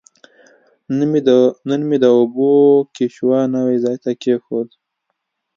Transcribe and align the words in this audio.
نن 1.75 1.81
مې 1.87 1.97
د 2.03 2.05
اوبو 2.17 2.51
کیچوا 2.95 3.39
نوي 3.55 3.77
ځای 3.83 3.97
ته 4.03 4.11
کیښود. 4.21 4.69